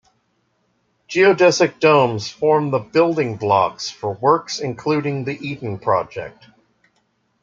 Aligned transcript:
Geodesic 1.07 1.79
domes 1.79 2.27
form 2.27 2.71
the 2.71 2.79
building 2.79 3.35
blocks 3.37 3.91
for 3.91 4.13
works 4.15 4.59
including 4.59 5.25
The 5.25 5.37
Eden 5.47 5.77
Project. 5.77 6.47